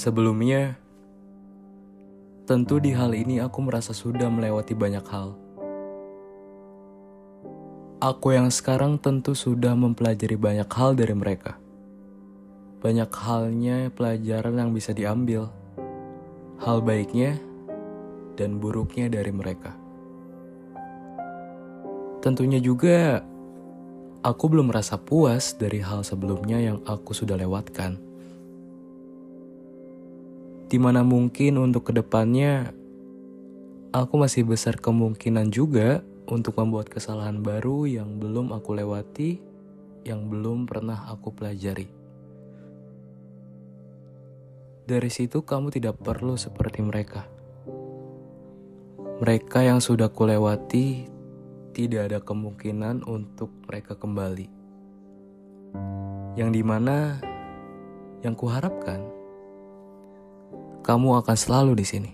Sebelumnya, 0.00 0.80
tentu 2.48 2.80
di 2.80 2.96
hal 2.96 3.12
ini 3.12 3.36
aku 3.36 3.60
merasa 3.60 3.92
sudah 3.92 4.32
melewati 4.32 4.72
banyak 4.72 5.04
hal. 5.04 5.36
Aku 8.00 8.32
yang 8.32 8.48
sekarang 8.48 8.96
tentu 8.96 9.36
sudah 9.36 9.76
mempelajari 9.76 10.40
banyak 10.40 10.64
hal 10.72 10.96
dari 10.96 11.12
mereka. 11.12 11.60
Banyak 12.80 13.12
halnya 13.12 13.92
pelajaran 13.92 14.56
yang 14.56 14.72
bisa 14.72 14.96
diambil. 14.96 15.52
Hal 16.64 16.80
baiknya 16.80 17.36
dan 18.40 18.56
buruknya 18.56 19.12
dari 19.12 19.28
mereka. 19.28 19.76
Tentunya 22.24 22.56
juga 22.56 23.20
aku 24.20 24.44
belum 24.52 24.72
merasa 24.72 25.00
puas 25.00 25.56
dari 25.56 25.80
hal 25.80 26.04
sebelumnya 26.04 26.60
yang 26.60 26.78
aku 26.84 27.12
sudah 27.16 27.36
lewatkan 27.40 28.00
di 30.70 30.78
mana 30.78 31.02
mungkin 31.02 31.58
untuk 31.58 31.90
ke 31.90 31.92
depannya 31.98 32.70
aku 33.90 34.14
masih 34.22 34.46
besar 34.46 34.78
kemungkinan 34.78 35.50
juga 35.50 35.98
untuk 36.30 36.62
membuat 36.62 36.86
kesalahan 36.86 37.42
baru 37.42 37.90
yang 37.90 38.22
belum 38.22 38.54
aku 38.54 38.78
lewati, 38.78 39.42
yang 40.06 40.30
belum 40.30 40.70
pernah 40.70 41.10
aku 41.10 41.34
pelajari. 41.34 41.90
Dari 44.86 45.10
situ 45.10 45.42
kamu 45.42 45.74
tidak 45.74 45.98
perlu 45.98 46.38
seperti 46.38 46.82
mereka. 46.82 47.26
Mereka 49.20 49.66
yang 49.66 49.82
sudah 49.82 50.08
kulewati 50.08 51.10
tidak 51.70 52.10
ada 52.10 52.18
kemungkinan 52.18 53.06
untuk 53.06 53.50
mereka 53.66 53.94
kembali. 53.94 54.46
Yang 56.34 56.50
di 56.54 56.62
mana 56.62 57.18
yang 58.20 58.34
kuharapkan 58.36 59.20
kamu 60.80 61.22
akan 61.22 61.36
selalu 61.36 61.72
di 61.78 61.86
sini. 61.86 62.12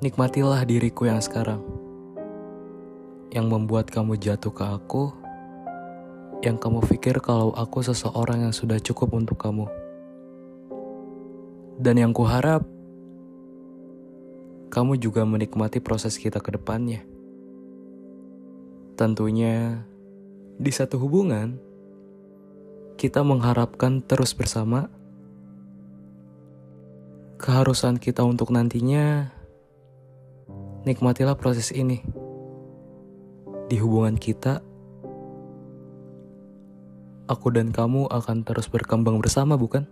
Nikmatilah 0.00 0.64
diriku 0.64 1.04
yang 1.04 1.20
sekarang, 1.20 1.60
yang 3.36 3.52
membuat 3.52 3.92
kamu 3.92 4.16
jatuh 4.16 4.48
ke 4.48 4.64
aku, 4.64 5.12
yang 6.40 6.56
kamu 6.56 6.80
pikir 6.88 7.20
kalau 7.20 7.52
aku 7.52 7.84
seseorang 7.84 8.48
yang 8.48 8.54
sudah 8.56 8.80
cukup 8.80 9.12
untuk 9.12 9.36
kamu. 9.36 9.68
Dan 11.76 12.00
yang 12.00 12.12
kuharap, 12.16 12.64
kamu 14.70 14.96
juga 15.02 15.26
menikmati 15.26 15.82
proses 15.82 16.16
kita 16.16 16.38
ke 16.38 16.54
depannya. 16.54 17.02
Tentunya, 18.94 19.82
di 20.56 20.72
satu 20.72 20.96
hubungan, 21.02 21.58
kita 22.94 23.20
mengharapkan 23.26 24.00
terus 24.00 24.32
bersama. 24.32 24.86
Keharusan 27.40 27.96
kita 27.96 28.20
untuk 28.20 28.52
nantinya 28.52 29.32
Nikmatilah 30.80 31.36
proses 31.36 31.76
ini. 31.76 32.00
Di 33.68 33.76
hubungan 33.76 34.16
kita, 34.16 34.64
aku 37.28 37.52
dan 37.52 37.68
kamu 37.68 38.08
akan 38.08 38.48
terus 38.48 38.64
berkembang 38.72 39.20
bersama, 39.20 39.60
bukan? 39.60 39.84